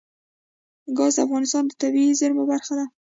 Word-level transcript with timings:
ګاز 0.97 1.13
د 1.17 1.19
افغانستان 1.25 1.63
د 1.67 1.71
طبیعي 1.81 2.13
زیرمو 2.19 2.43
برخه 2.51 2.73
ده. 2.79 2.85